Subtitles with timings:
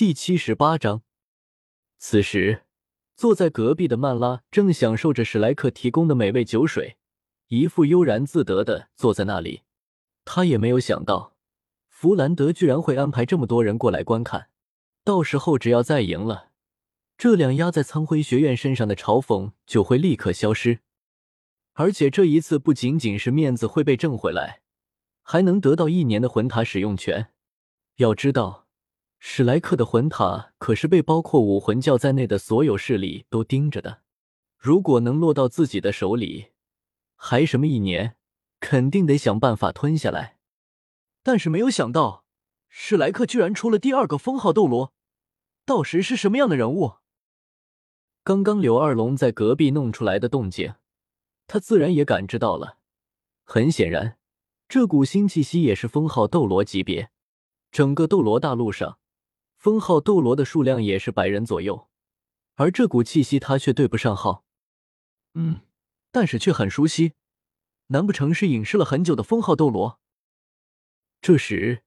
[0.00, 1.02] 第七十八章。
[1.98, 2.62] 此时，
[3.16, 6.96] 坐在隔壁的曼拉正享受着史莱克提供的美味酒水，
[7.48, 9.60] 一副悠然自得的坐在那里。
[10.24, 11.36] 他也没有想到，
[11.90, 14.48] 弗兰德居然会安排这么多人过来观看。
[15.04, 16.52] 到时候只要再赢了，
[17.18, 20.78] 这两压在苍辉学院身上的嘲讽就会立刻消失。
[21.74, 24.62] 而且这一次不仅仅是面子会被挣回来，
[25.20, 27.34] 还能得到一年的魂塔使用权。
[27.96, 28.66] 要知道，
[29.22, 34.00] 史莱克的魂塔可是被包括武魂教在内的所有势力都盯着的。
[34.56, 36.52] 如果能落到自己的手里，
[37.16, 38.16] 还什么一年，
[38.60, 40.38] 肯定得想办法吞下来。
[41.22, 42.24] 但是没有想到，
[42.70, 44.94] 史莱克居然出了第二个封号斗罗，
[45.66, 46.94] 到时是什么样的人物？
[48.24, 50.74] 刚刚柳二龙在隔壁弄出来的动静。
[51.46, 52.78] 他自然也感知到了，
[53.44, 54.16] 很显然，
[54.66, 57.10] 这股新气息也是封号斗罗级别。
[57.70, 58.98] 整个斗罗大陆上，
[59.60, 61.90] 封号斗罗的数量也是百人左右，
[62.54, 64.46] 而这股气息他却对不上号。
[65.34, 65.60] 嗯，
[66.10, 67.12] 但是却很熟悉，
[67.88, 70.00] 难不成是隐世了很久的封号斗罗？
[71.20, 71.82] 这时，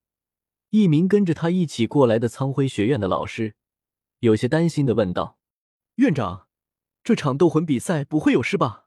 [0.69, 3.55] 一名跟着他一起过来的苍辉学院的老师，
[4.19, 5.39] 有些担心的问道
[5.97, 6.47] ：“院长，
[7.03, 8.85] 这场斗魂比赛不会有事吧？”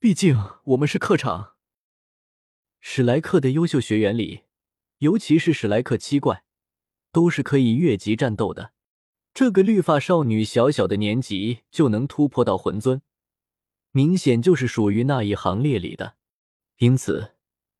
[0.00, 1.56] 毕竟我们是客场，
[2.80, 4.44] 史莱克的优秀学员里，
[5.00, 6.42] 尤其是史莱克七怪，
[7.12, 8.72] 都是可以越级战斗的。
[9.34, 13.00] 这个绿发少女小小的年纪就能突破到魂尊，
[13.92, 16.16] 明显就是属于那一行列里的。
[16.78, 17.34] 因此，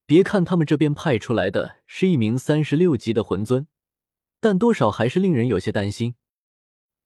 [0.06, 3.66] 别看他们这边派出来的是一名三十六级的魂尊，
[4.40, 6.14] 但多少还是令人有些担心。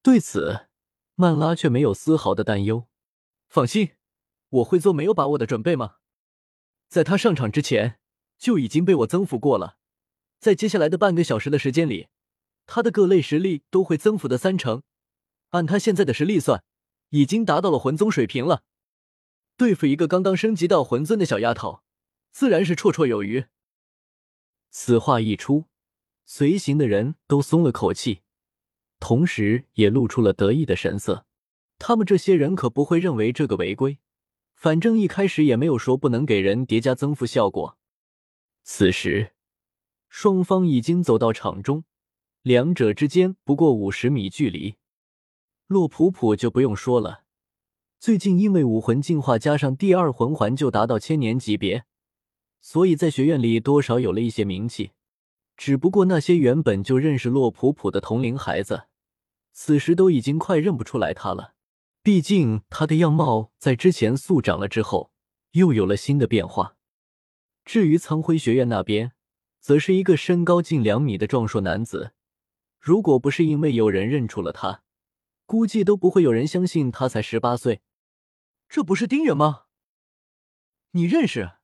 [0.03, 0.69] 对此，
[1.15, 2.87] 曼拉却没有丝毫的担忧，
[3.49, 3.91] 放心。
[4.49, 5.97] 我会做没有把握的准备吗？
[6.89, 7.99] 在他上场之前
[8.39, 9.79] 就已经被我增幅过了，
[10.39, 12.07] 在接下来的半个小时的时间里，
[12.67, 14.83] 他的各类实力都会增幅的三成。
[15.50, 16.62] 按他现在的实力算，
[17.11, 18.64] 已经达到了魂宗水平了。
[19.56, 21.83] 对付一个刚刚升级到魂尊的小丫头，
[22.30, 23.46] 自然是绰绰有余。
[24.70, 25.64] 此话一出，
[26.24, 28.20] 随行的人都松了口气，
[29.01, 31.24] 同时也露出了得意的神色。
[31.79, 33.98] 他们这些人可不会认为这个违规。
[34.55, 37.79] 反正一开始也没有说不能给人叠加增幅效果。
[38.62, 39.33] 此时，
[40.08, 41.85] 双方已经走到场中，
[42.46, 44.77] 两者之间不过五十米距离。
[45.67, 47.24] 洛普普就不用说了，
[47.98, 51.86] 最近因为武魂进化加上第二魂环就达到千年级别，
[52.61, 54.92] 所以在学院里多少有了一些名气。
[55.56, 58.85] 只不过那些原本就认识洛普普的同龄孩子，
[59.52, 61.55] 此时都已经快认不出来他了。
[62.01, 65.11] 毕竟他的样貌在之前速长了之后，
[65.51, 66.77] 又有了新的变化。
[67.64, 69.11] 至于苍辉学院那边，
[69.58, 72.12] 则是一个身高近两米的壮硕男子。
[72.86, 74.85] 如果不是因为有人认出了他，
[75.45, 77.83] 估计都不会有人相信他才十八岁。
[78.69, 79.64] 这不是丁远吗？
[80.92, 81.55] 你认识？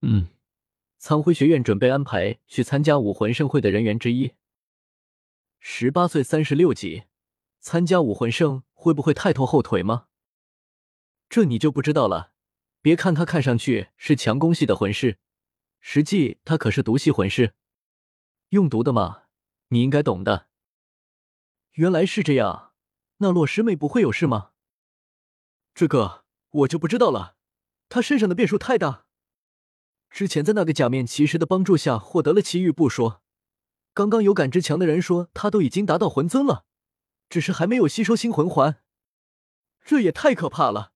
[0.00, 0.30] 嗯，
[0.98, 4.32] 苍辉学院准备安排去参加武魂盛会的人员之一。
[5.60, 7.04] 十八岁，三十六级，
[7.60, 8.64] 参加武魂盛。
[8.72, 10.08] 会不会太拖后腿吗？
[11.28, 12.32] 这你就不知道了。
[12.80, 15.20] 别看他看上去是强攻系的魂师，
[15.78, 17.54] 实际他可是毒系魂师，
[18.48, 19.21] 用毒的嘛，
[19.72, 20.48] 你应该懂的。
[21.72, 22.74] 原来是这样，
[23.16, 24.50] 那洛师妹不会有事吗？
[25.74, 27.36] 这个我就不知道了。
[27.88, 29.06] 她身上的变数太大。
[30.10, 33.22] 之前在那个假面骑士的帮助下获得了奇遇不说，
[33.94, 36.66] 刚刚有感知强的人说他都已经达到魂尊了。
[37.30, 38.82] 只是还没有吸收新魂环，
[39.82, 40.92] 这也太可怕了，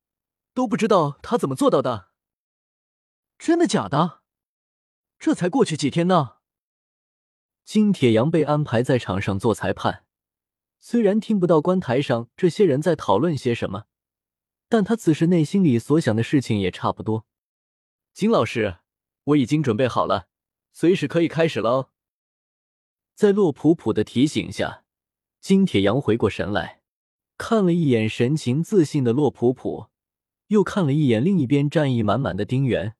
[0.52, 2.10] 都不知道他怎么做到的。
[3.38, 4.20] 真的假的？
[5.18, 6.35] 这才过去几天呢。
[7.66, 10.04] 金铁阳被安排在场上做裁判，
[10.78, 13.86] 虽然听不到观台上这些人在讨论些什么，
[14.68, 17.26] 但他此时内心里所想的事情也差不多。
[18.14, 18.76] 金老师，
[19.24, 20.28] 我已经准备好了，
[20.72, 21.90] 随时可以开始了。
[23.16, 24.84] 在洛普普的提醒下。
[25.40, 26.82] 金铁阳回过神来，
[27.36, 29.86] 看了一眼神情自信的洛普普，
[30.48, 32.94] 又看了一眼另一边战意满满的丁原，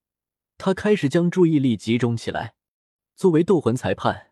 [0.59, 2.55] 他开始将注意力集中起来。
[3.17, 4.26] 作为斗魂裁判，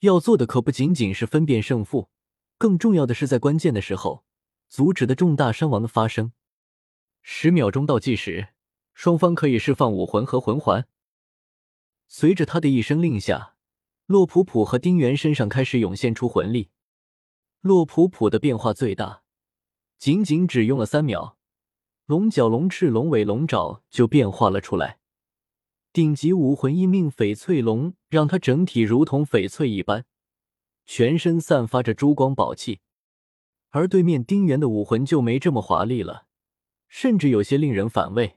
[0.00, 2.08] 要做的可不仅仅是分辨胜负，
[2.56, 4.24] 更重要的是在关键的时候
[4.68, 6.32] 阻止的重大伤亡的发生。
[7.22, 8.48] 十秒钟倒计时，
[8.94, 10.86] 双方可以释放武魂和魂环。
[12.08, 13.56] 随着他的一声令下，
[14.06, 16.70] 洛普普和丁原身上开始涌现出魂力。
[17.60, 19.22] 洛普普的变化最大，
[19.98, 21.36] 仅仅只用了三秒，
[22.06, 24.99] 龙角、龙翅、龙尾、龙爪就变化了出来。
[25.92, 30.04] 顶级武魂一命翡翠龙让他整体如同翡翠一般，
[30.86, 32.80] 全身散发着珠光宝气。
[33.70, 36.26] 而对面丁原的武魂就没这么华丽了，
[36.88, 38.36] 甚至有些令人反胃。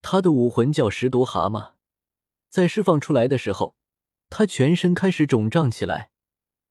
[0.00, 1.72] 他的武魂叫十毒蛤蟆，
[2.48, 3.76] 在释放出来的时候，
[4.30, 6.10] 他全身开始肿胀起来，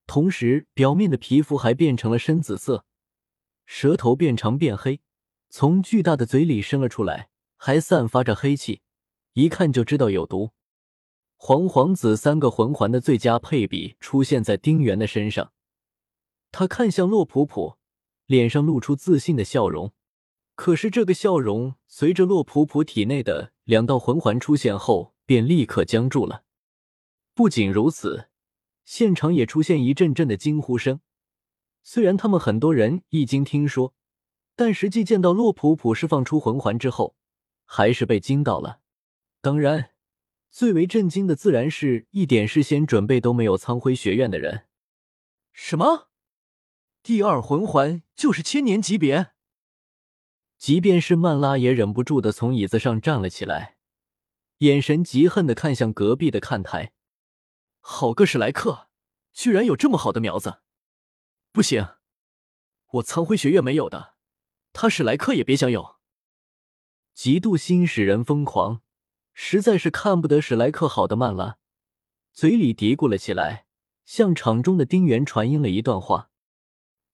[0.08, 2.86] 同时表面的皮肤还变成了深紫色，
[3.68, 5.02] 舌头变长变黑，
[5.50, 8.82] 从巨大的嘴里伸了出来，还散发着黑气，
[9.36, 10.52] 一看就知道有毒。
[11.36, 15.52] 黄黄紫三个魂环的最佳配比出现在丁原的身上，
[16.54, 17.76] 他看向洛普普，
[18.26, 19.92] 脸上露出自信的笑容。
[20.56, 26.46] 可是这个笑容随着洛普普体内的两道魂环出现后，便立刻僵住了。
[27.34, 28.30] 不仅如此，
[28.86, 31.02] 现场也出现一阵阵的惊呼声。
[31.84, 33.94] 虽然他们很多人已经听说，
[34.56, 37.18] 但实际见到洛普普释放出魂环之后，
[37.66, 38.80] 还是被惊到了。
[39.46, 39.92] 当然，
[40.50, 44.66] 最为震惊的自然是一点事先准备都没有苍辉学院的人。
[45.54, 46.10] 什么？
[47.04, 49.34] 第二魂环就是千年级别？
[50.58, 53.78] 即便是曼拉也忍不住的从椅子上站了起来，
[54.58, 56.94] 眼神极恨的看向隔壁的看台。
[57.80, 58.90] 好个史莱克，
[59.32, 60.62] 居然有这么好的苗子！
[61.52, 61.88] 不行，
[62.94, 64.16] 我苍辉学院没有的，
[64.74, 65.98] 他史莱克也别想有。
[67.16, 68.82] 嫉妒心使人疯狂，
[69.38, 71.58] 实在是看不得史莱克好的曼拉，
[72.32, 73.66] 嘴里嘀咕了起来，
[74.06, 76.32] 向场中的丁原传音了一段话：“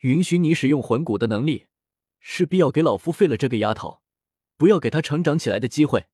[0.01, 1.65] 允许你使用魂骨的能力。”
[2.23, 4.03] 势必要给老夫废了这个丫头，
[4.55, 6.05] 不要给她成长起来的机会。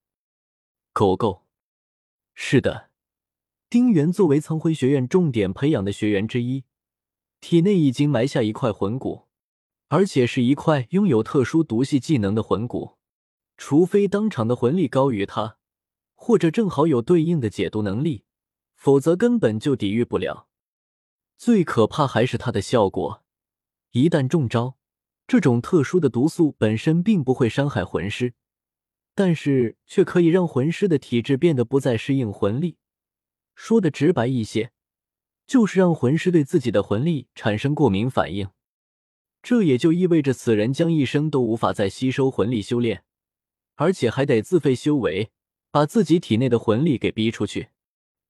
[0.93, 1.45] 狗狗，
[2.33, 2.89] 是的，
[3.69, 6.63] 丁原作为苍辉学院重点培养的学员之一，
[7.41, 9.27] 体内已经埋下一块魂骨，
[9.89, 12.97] 而且是一块拥有特殊毒系技能的魂骨。
[13.57, 15.56] 除非当场的魂力高于他，
[16.19, 18.25] 或者正好有对应的解毒能力，
[18.73, 20.49] 否则根本就抵御不了。
[21.37, 23.23] 最可怕还是它的效果，
[23.91, 24.77] 一旦中招。
[25.27, 28.33] 这种特殊的毒素本身并不会伤害魂师，
[29.13, 32.77] 但是却可以让魂师的体质变得不再适应魂力。
[33.53, 34.71] 说的直白一些，
[35.45, 38.49] 就是让魂师对自己的魂力产生过敏反应。
[39.43, 43.03] 这也就意味着此人将一生都无法再吸收魂力修炼，
[43.75, 45.31] 而且还得自费修为，
[45.77, 47.69] 把自己体内的魂力给逼出去，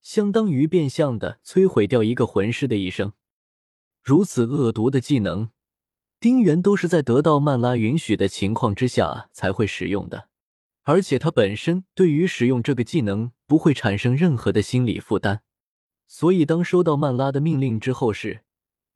[0.02, 3.14] 相当于变相的摧毁掉一个魂师的一生。
[4.02, 5.48] 如此恶毒的技能。
[6.20, 10.28] 丁原都是在得到曼拉允许的情况之下才会使用的，
[10.82, 15.40] 而且他本身对于使用这个技能不会产生任何的心理负担，
[16.06, 18.42] 所以当收到曼拉的命令之后时，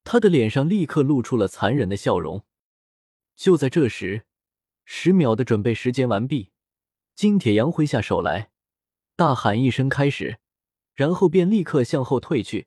[0.04, 2.44] 他的脸上立刻露出了残忍的笑容。
[3.34, 4.26] 就在这时，
[4.84, 6.50] 十秒的准备时间完毕，
[7.22, 8.50] 金铁阳挥下手来，
[9.14, 10.40] 大喊一声“开始”，
[10.92, 12.66] 然后便立刻向后退去，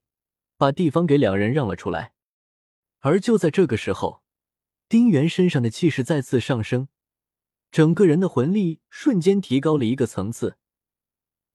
[0.55, 2.13] 把地方给两人让了出来。
[2.99, 4.23] 而就在这个时候，
[4.87, 6.87] 丁原身上的气势再次上升，
[7.69, 10.55] 整个人的魂力瞬间提高了一个层次。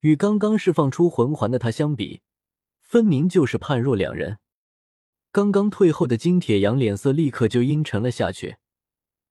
[0.01, 2.21] 与刚刚释放出魂环的他相比，
[2.83, 4.41] 分明就是判若两人。
[5.33, 8.59] 刚刚退后的金铁阳脸色立刻就阴沉了下去，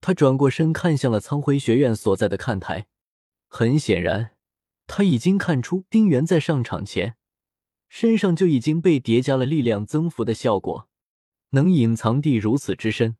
[0.01, 2.87] 他转过身看向了苍辉学院所在的看台。
[3.51, 4.31] 很显然，
[4.87, 7.17] 他已经看出丁原在上场前
[7.89, 10.87] 身上就已经被叠加了力量增幅的效果，
[11.49, 13.17] 能隐藏地如此之深。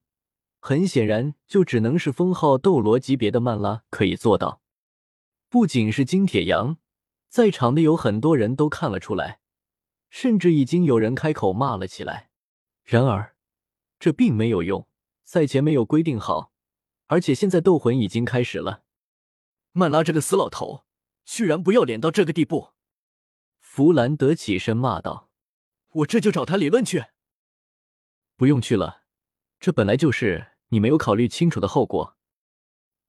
[0.60, 4.62] 很显然，就只能是封号斗罗级别的曼拉可以做到。
[5.50, 6.78] 不仅是金铁阳，
[7.28, 9.40] 在场的有很多人都看了出来，
[10.10, 12.30] 甚至已经有人开口骂了起来。
[12.84, 13.36] 然而，
[14.00, 14.88] 这并没有用。
[15.26, 16.52] 赛前没有规定好，
[17.08, 18.84] 而且现在斗魂已经开始了。
[19.80, 20.84] 曼拉这个死老头，
[21.24, 22.74] 居然不要脸到这个地步！
[23.62, 25.30] 弗兰德起身骂道
[26.04, 27.06] ：“我这就找他理论去。”
[28.36, 29.04] 不用去了。
[29.58, 32.18] 这本来就是你没有考虑清楚的后果。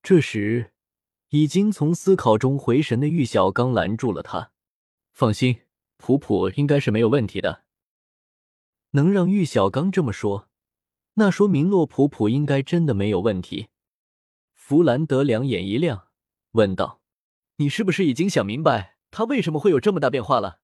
[0.01, 0.73] 这时，
[1.31, 4.53] 已经从思考中回神的玉小刚拦住了他
[5.11, 5.63] ：“放心，
[5.97, 7.65] 普普应该是没有问题的。”
[8.93, 10.49] 能让玉小刚这么说，
[11.15, 13.71] 那说明洛普普应该真的没有问题。
[14.55, 16.09] 弗兰德两眼一亮，
[16.53, 17.01] 问道
[17.57, 20.61] ：“你是不是已经想明白他为什么会有这么大变化了？”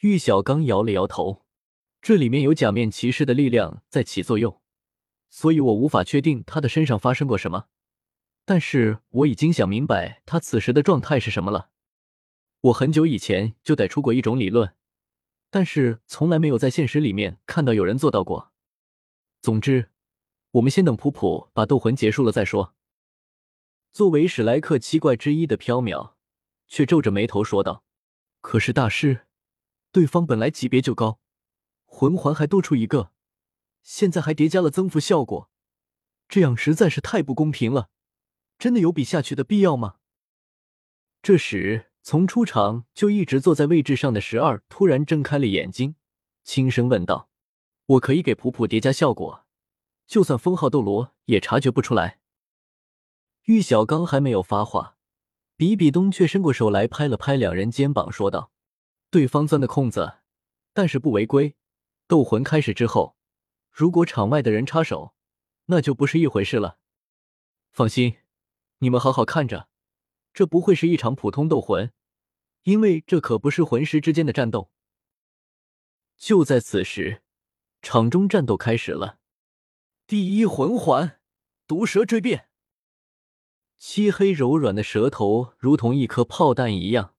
[0.00, 1.44] 玉小刚摇了摇头。
[2.02, 4.60] 这里面有假面骑士的力量在起作用，
[5.30, 7.68] 所以我无法确定他的身上发生过什么。
[8.44, 11.70] 但是我已经想明白他此时的状态是什么了。
[12.60, 14.74] 我很久以前就得出过一种理论，
[15.50, 18.52] 但是从来没有在现实里面看到有人做到过。
[19.40, 19.90] 总之，
[20.50, 22.74] 我们先等普普把斗魂结束了再说。
[23.94, 26.14] 作为史莱克七怪之一的缥缈，
[26.66, 27.84] 却皱着眉头说道
[28.42, 29.28] ：“可是大师，
[29.92, 31.20] 对方本来级别就高。”
[31.86, 33.12] 魂环还多出一个，
[33.82, 35.48] 现在还叠加了增幅效果，
[36.28, 37.88] 这样实在是太不公平了。
[38.58, 39.98] 真的有比下去的必要吗？
[41.22, 45.94] 这时，从出场就一直坐在位置上的十二突然睁开了眼睛，
[46.42, 47.28] 轻声问道
[47.86, 49.46] ：“我可以给普普叠加效果，
[50.08, 52.18] 就算封号斗罗也察觉不出来。”
[53.44, 54.96] 玉小刚还没有发话，
[55.54, 58.50] 比比东却伸过手来拍了拍两人肩膀，说道
[59.10, 60.20] ：“对方钻的空子，
[60.72, 61.54] 但是不违规。
[62.06, 63.16] 斗魂开始之后，
[63.70, 65.14] 如果场外的人插手，
[65.66, 66.78] 那就不是一回事了。
[67.70, 68.16] 放心。”
[68.78, 69.68] 你们好好看着，
[70.34, 71.92] 这不会是一场普通斗魂，
[72.64, 74.70] 因为这可不是魂师之间的战斗。
[76.16, 77.22] 就在此时，
[77.80, 79.18] 场中战斗开始了。
[80.06, 81.20] 第一魂环，
[81.66, 82.48] 毒蛇追变。
[83.86, 87.12] 漆黑柔软的舌头如同一颗炮弹一样，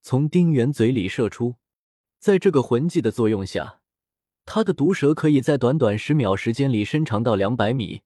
[0.00, 1.56] 从丁原嘴里射出。
[2.20, 3.80] 在这个魂技的作用下，
[4.44, 8.02] 他的毒蛇可以在短短十秒时间里伸长到两百米。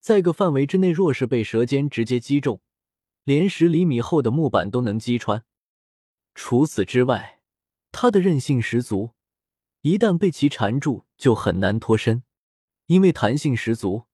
[0.00, 2.62] 在个范围之内，若是被舌尖直接击中，
[3.24, 5.44] 连十厘米厚的木板都能击穿。
[6.34, 7.42] 除此之外，
[7.92, 9.10] 它的韧性十足，
[9.82, 12.22] 一旦被其缠住，就很难脱身。
[12.86, 14.06] 因为弹性十足，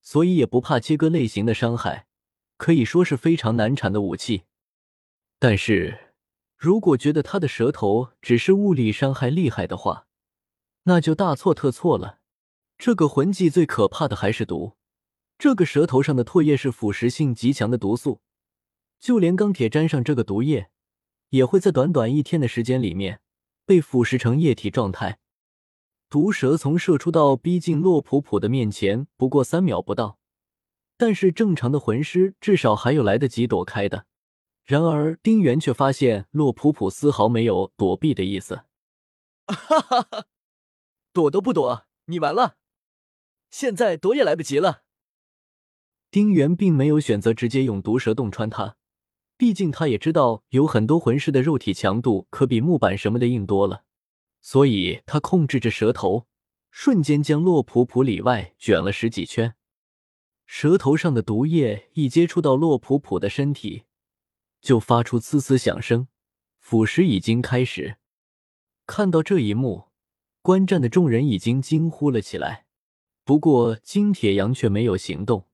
[0.00, 2.06] 所以也不怕切割类型的伤害，
[2.56, 4.44] 可以说是非常难缠的武器。
[5.38, 6.14] 但是，
[6.56, 10.06] 如果觉得他的舌头只是物理伤害厉害的话，
[10.84, 12.20] 那就大错特错了。
[12.78, 14.76] 这个魂技最可怕的还是毒。
[15.36, 18.20] 这个舌头上的唾液是腐蚀性极强的毒素，
[19.00, 20.70] 就连钢铁沾上这个毒液，
[21.30, 23.20] 也会在短短一天的时间里面
[23.66, 25.18] 被腐蚀成液体状态。
[26.08, 30.18] 毒蛇从射出到逼近洛普普的面前不过三秒不到，
[31.04, 34.06] 但是正常的魂师至少还有来得及躲开的。
[34.64, 38.62] 然而丁原却发现洛普普丝毫没有躲避的意思，
[39.46, 40.24] 哈哈哈，
[41.12, 42.56] 躲都不躲，你完了！
[43.50, 44.84] 现在躲也来不及了。
[46.10, 48.78] 丁原并没有选择直接用毒蛇洞穿他，
[49.36, 53.84] 毕竟他也知道有很多魂师的肉体强度可比木板什么的硬多了，
[54.40, 56.26] 所以他控制着蛇头，
[56.70, 59.54] 瞬间将洛普普里外卷了十几圈。
[60.46, 63.84] 舌头上的毒液一接触到洛普普的身体，
[64.60, 66.08] 就发出呲呲响声，
[66.58, 67.96] 腐蚀已经开始。
[68.86, 69.88] 看到这一幕，
[70.42, 72.66] 观战的众人已经惊呼了起来，
[73.24, 75.46] 不过金铁阳却没有行动。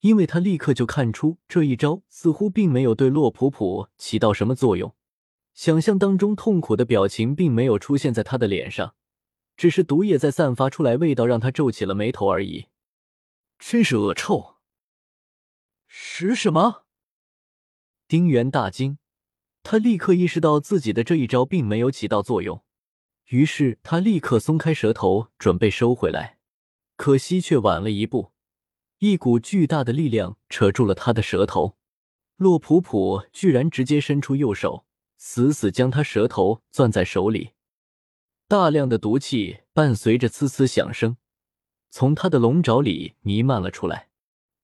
[0.00, 4.94] 因为他立刻就看出这一招似乎并没有对洛普普起到什么作用，
[5.52, 8.94] 想象当中痛苦的表情并没有出现在他的脸上，
[9.56, 12.66] 只是毒液在散发出来，味道让他皱起了眉头而已。
[13.58, 14.56] 真是恶臭！
[15.86, 16.84] 是什么？
[18.06, 18.98] 丁原大惊，
[19.62, 22.62] 他立刻意识到自己的这一招并没有起到作用，
[23.26, 26.38] 于是他立刻松开舌头，准备收回来，
[26.96, 28.32] 可惜却晚了一步。
[28.98, 31.76] 一股巨大的力量扯住了他的舌头，
[32.36, 34.86] 洛普普居然直接伸出右手，
[35.16, 37.52] 死死将他舌头攥在手里。
[38.48, 41.16] 大量的毒气伴随着呲呲响声，
[41.98, 44.10] 从他的龙爪里弥漫了出来。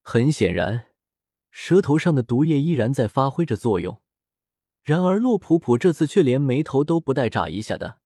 [0.03, 0.89] 很显然，
[1.51, 4.03] 舌头上的毒液依然在发挥着作用。
[4.83, 8.01] 然而，洛普普这次却连眉头都不带眨一下的。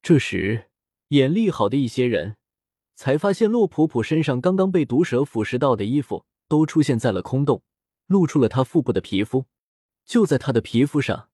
[0.00, 0.66] 这时，
[1.08, 2.36] 眼力好的一些人。
[2.94, 7.64] 才发现，洛普普身上刚刚被毒蛇腐蚀到的衣服都出现在了空洞，
[8.06, 9.46] 露出了他腹部的皮肤。
[10.04, 11.30] 就在他的皮肤上，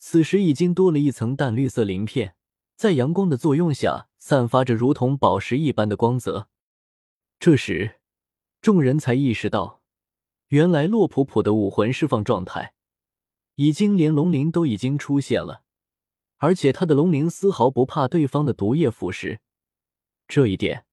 [0.00, 2.34] 此时已经多了一层淡绿色鳞片，
[2.74, 6.48] 在阳光的作用下，散发着如同宝石一般的光泽。
[7.40, 8.00] 这时，
[8.60, 9.80] 众人才意识到，
[10.48, 12.74] 原来洛普普的武魂释放状态，
[13.54, 15.62] 已经连龙鳞都已经出现了，
[16.36, 19.38] 而且他的龙鳞丝毫不怕对方的毒液腐蚀。
[20.26, 20.84] 这一点。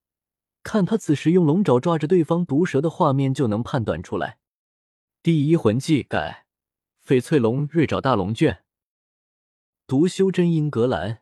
[0.68, 4.40] 看他此时用龙爪抓着对方毒蛇的画面，就能判断出来。
[5.22, 6.48] 第一魂技改
[7.06, 8.64] 翡翠龙锐爪大龙卷。
[9.86, 11.22] 读修真英格兰，